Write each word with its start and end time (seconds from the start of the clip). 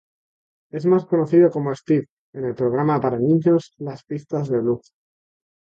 Es 0.71 0.87
más 0.87 1.05
conocido 1.05 1.51
como 1.51 1.75
Steve 1.75 2.07
en 2.33 2.45
el 2.45 2.55
programa 2.55 2.99
para 2.99 3.19
niños 3.19 3.75
Las 3.77 4.03
pistas 4.03 4.49
de 4.49 4.57
Blue. 4.57 4.81